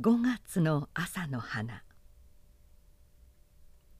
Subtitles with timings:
[0.00, 1.82] 5月の朝の花。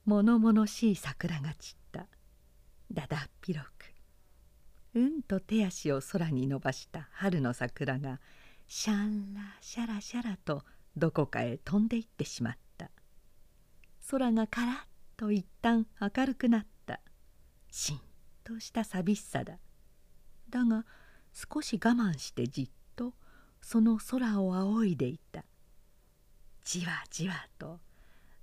[0.05, 2.07] 物々しい桜が散った。
[2.93, 3.93] だだっ広く。
[4.95, 8.21] うんと手足を空に伸ばした春の桜が
[8.69, 10.63] シャンラシャラシャラと
[10.97, 12.93] どこかへ飛んでいってしまった。
[14.09, 14.77] 空がカラッ
[15.17, 17.01] と一旦明るくなった。
[17.73, 18.01] しん
[18.45, 19.59] とした寂しさだ。
[20.49, 20.87] だが
[21.33, 23.15] 少し我慢してじっと
[23.61, 25.43] その空を仰いでいた。
[26.69, 27.81] じわじわと。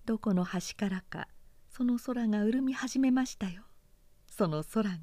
[0.03, 1.27] どこの端からか
[1.69, 3.61] その空が潤み始めましたよ。
[4.31, 4.97] その空が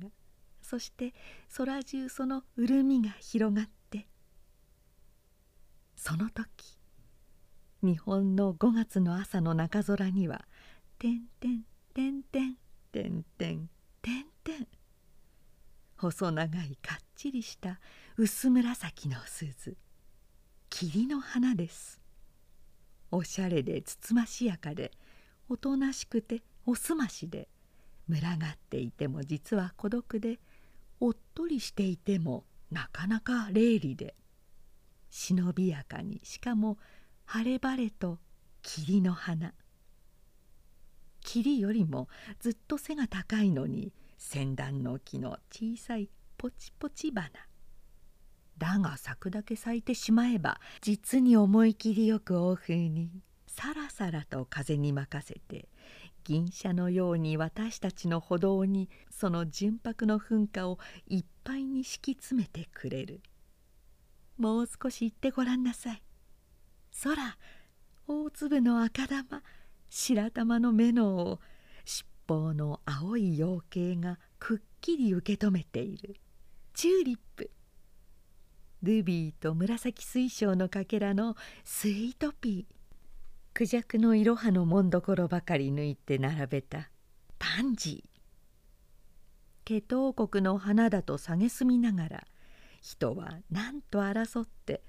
[0.60, 1.14] そして
[1.56, 4.08] 空中その潤みが広がって。
[5.94, 6.76] その時
[7.82, 10.44] 日本の5月の朝の中空には
[10.98, 11.62] 「てんてん
[11.94, 12.56] てんてん
[12.90, 13.70] てんてん
[14.02, 14.68] てんてん」
[15.96, 17.78] 細長いかっちりした
[18.16, 19.76] 薄紫の鈴
[20.70, 22.01] 霧の花です。
[23.12, 24.90] おしゃれでつつましやかで
[25.48, 27.48] おとなしくておすましで
[28.08, 28.38] 群がっ
[28.70, 30.38] ていても実は孤独で
[30.98, 34.14] おっとりしていてもなかなか霊理で
[35.10, 36.78] 忍びやかにしかも
[37.26, 38.18] 晴れ晴れと
[38.62, 39.52] 霧の花
[41.20, 42.08] 霧よりも
[42.40, 47.28] ずっと背が高いのに先端の木の小さいポチポチ花。
[48.62, 53.10] だが咲くだけ咲いてしまえば実に思い切りよく欧風に
[53.48, 55.68] さらさらと風に任せて
[56.22, 63.20] 銀車のように私たちの歩道にその純白の噴火をいっぱいに敷き詰めてくれる。
[64.38, 66.02] もう少し行ってごらんなさい。
[67.02, 67.16] 空
[68.06, 69.42] 大粒の赤玉
[69.90, 71.40] 白玉の目のを
[71.84, 76.14] 尻尾の青い養鶏がくっきり受け止めている。
[76.74, 77.50] チューリップ。
[78.82, 82.74] ルビーと紫水晶のかけらのスイートピー。
[83.54, 86.90] クジャクのいろはのもんどころばかり抜いて並べた。
[87.38, 88.12] パンジー。
[89.64, 92.24] ケトウ国の花だと蔑みながら
[92.80, 94.82] 人はなんと争って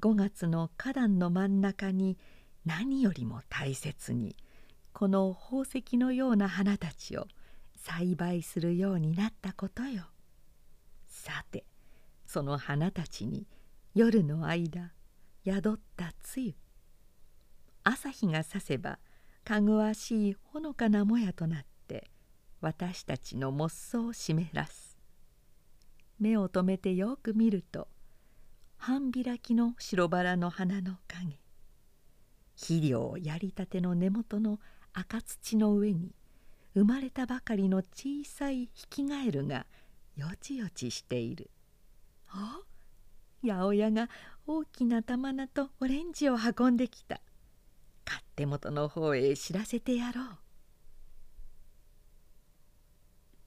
[0.00, 2.16] 5月の花壇の真ん中に
[2.64, 4.36] 何よりも大切に
[4.92, 7.26] この宝石のような花たちを
[7.76, 10.04] 栽培するようになったことよ。
[11.08, 11.64] さて
[12.32, 13.44] その花たちに
[13.92, 14.92] 夜の間
[15.44, 16.54] 宿った露。
[17.82, 19.00] 朝日がさせば
[19.42, 22.08] かぐわしいほのかなもやとなって
[22.60, 24.96] 私たちのもっそを湿らす。
[26.20, 27.88] 目を留めてよく見ると
[28.76, 31.40] 半開きの白バラの花の影。
[32.54, 34.60] 肥料やりたての根元の
[34.92, 36.14] 赤土の上に
[36.74, 39.66] 生まれたばかりの小さいヒキガエルが
[40.14, 41.50] よちよちしている。
[43.42, 44.08] 八百屋が
[44.46, 47.20] 大きな玉菜とオレンジを運んできた
[48.40, 50.24] 手元の方へ知らせてやろう。